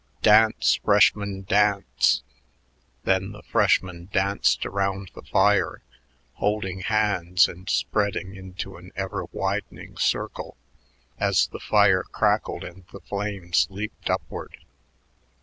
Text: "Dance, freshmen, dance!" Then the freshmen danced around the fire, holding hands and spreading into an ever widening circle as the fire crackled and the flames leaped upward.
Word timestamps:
"Dance, 0.23 0.79
freshmen, 0.83 1.43
dance!" 1.43 2.23
Then 3.03 3.33
the 3.33 3.43
freshmen 3.43 4.09
danced 4.11 4.65
around 4.65 5.11
the 5.13 5.21
fire, 5.21 5.83
holding 6.37 6.79
hands 6.79 7.47
and 7.47 7.69
spreading 7.69 8.35
into 8.35 8.77
an 8.77 8.91
ever 8.95 9.25
widening 9.31 9.95
circle 9.97 10.57
as 11.19 11.45
the 11.49 11.59
fire 11.59 12.01
crackled 12.03 12.63
and 12.63 12.83
the 12.91 13.01
flames 13.01 13.67
leaped 13.69 14.09
upward. 14.09 14.57